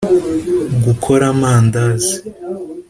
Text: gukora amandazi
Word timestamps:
gukora 0.85 1.23
amandazi 1.33 2.13